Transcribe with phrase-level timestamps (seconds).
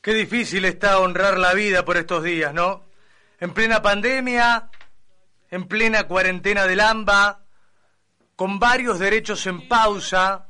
[0.00, 2.84] Qué difícil está honrar la vida por estos días, ¿no?
[3.40, 4.70] En plena pandemia,
[5.50, 7.40] en plena cuarentena del AMBA,
[8.36, 10.46] con varios derechos en pausa,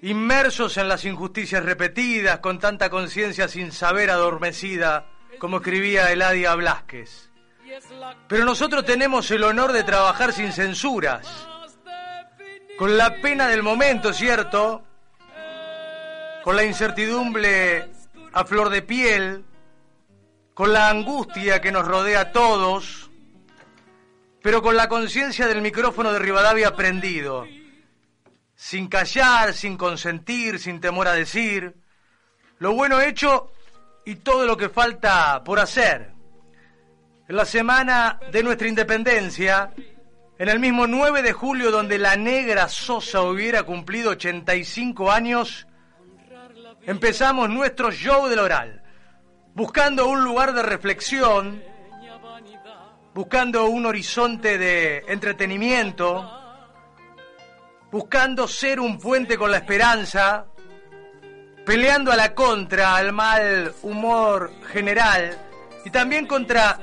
[0.00, 5.06] inmersos en las injusticias repetidas, con tanta conciencia sin saber adormecida,
[5.38, 7.30] como escribía Eladia Blasquez.
[8.26, 11.46] Pero nosotros tenemos el honor de trabajar sin censuras,
[12.76, 14.84] con la pena del momento, ¿cierto?
[16.44, 17.88] Con la incertidumbre
[18.32, 19.44] a flor de piel,
[20.54, 23.10] con la angustia que nos rodea a todos,
[24.42, 27.46] pero con la conciencia del micrófono de Rivadavia prendido,
[28.54, 31.74] sin callar, sin consentir, sin temor a decir,
[32.58, 33.50] lo bueno hecho
[34.04, 36.12] y todo lo que falta por hacer.
[37.28, 39.72] En la semana de nuestra independencia,
[40.38, 45.66] en el mismo 9 de julio donde la negra Sosa hubiera cumplido 85 años,
[46.82, 48.82] empezamos nuestro show del oral,
[49.54, 51.62] buscando un lugar de reflexión,
[53.14, 56.30] buscando un horizonte de entretenimiento,
[57.90, 60.44] buscando ser un puente con la esperanza,
[61.64, 65.38] peleando a la contra, al mal humor general
[65.86, 66.78] y también contra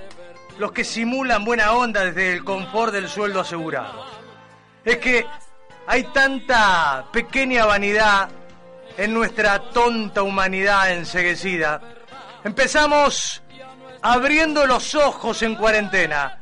[0.57, 4.05] los que simulan buena onda desde el confort del sueldo asegurado.
[4.85, 5.25] Es que
[5.87, 8.29] hay tanta pequeña vanidad
[8.97, 11.81] en nuestra tonta humanidad enseguecida.
[12.43, 13.41] Empezamos
[14.01, 16.39] abriendo los ojos en cuarentena,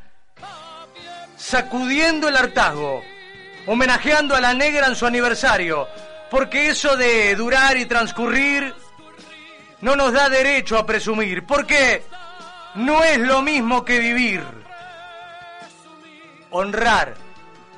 [1.36, 3.02] sacudiendo el hartazgo,
[3.66, 5.88] homenajeando a la negra en su aniversario,
[6.30, 8.74] porque eso de durar y transcurrir
[9.80, 12.02] no nos da derecho a presumir, porque
[12.74, 14.42] no es lo mismo que vivir.
[16.50, 17.14] Honrar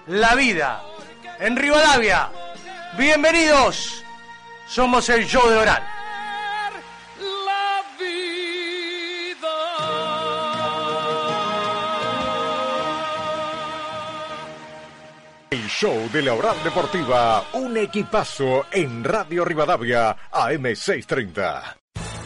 [0.07, 0.83] la vida
[1.41, 2.31] en Rivadavia.
[2.97, 4.03] Bienvenidos.
[4.67, 5.83] Somos el show de oral.
[15.51, 21.84] El show de la Oral Deportiva, un equipazo en Radio Rivadavia, AM630.